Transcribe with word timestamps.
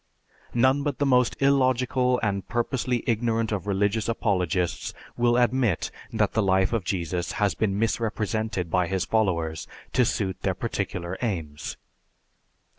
None 0.55 0.81
but 0.81 0.97
the 0.97 1.05
most 1.05 1.39
illogical 1.39 2.19
and 2.23 2.47
purposely 2.47 3.03
ignorant 3.05 3.51
of 3.51 3.67
religious 3.67 4.09
apologists 4.09 4.95
will 5.15 5.37
admit 5.37 5.91
that 6.11 6.33
the 6.33 6.41
life 6.41 6.73
of 6.73 6.83
Jesus 6.83 7.33
has 7.33 7.53
been 7.53 7.77
misrepresented 7.77 8.71
by 8.71 8.87
his 8.87 9.05
followers 9.05 9.67
to 9.93 10.03
suit 10.03 10.41
their 10.41 10.55
particular 10.55 11.19
aims. 11.21 11.77